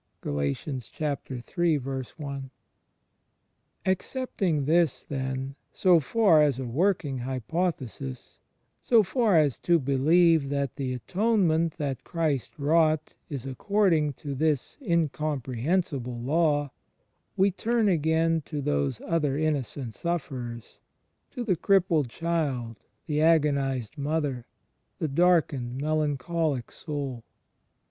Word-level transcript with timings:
Accepting 0.23 0.81
this, 4.65 5.03
then, 5.03 5.55
so 5.71 5.99
far 5.99 6.41
as 6.41 6.57
a 6.59 6.65
working 6.65 7.17
hypothesis— 7.19 8.39
so 8.81 9.03
far 9.03 9.37
as 9.37 9.59
to 9.59 9.77
believe 9.77 10.49
that 10.49 10.77
the 10.77 10.93
Atonement 10.95 11.73
that 11.77 12.03
Christ 12.03 12.57
wrought 12.57 13.13
is 13.29 13.45
according 13.45 14.13
to 14.13 14.33
this 14.33 14.75
incomprehensible 14.81 16.17
law— 16.19 16.71
we 17.37 17.51
turn 17.51 17.87
again 17.87 18.41
to 18.45 18.59
those 18.59 18.99
other 19.05 19.37
innocent 19.37 19.93
sufferers— 19.93 20.79
to 21.33 21.43
the 21.43 21.55
crippled 21.55 22.09
child, 22.09 22.77
the 23.05 23.21
agonized 23.21 23.99
mother, 23.99 24.47
the 24.97 25.07
darkened 25.07 25.79
melancholiac 25.79 26.71
soul. 26.71 27.23